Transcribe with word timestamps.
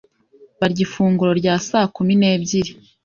Barya 0.59 0.81
ifunguro 0.85 1.31
rya 1.39 1.55
saa 1.67 1.87
kumi 1.95 2.13
n'ebyiri. 2.17 2.71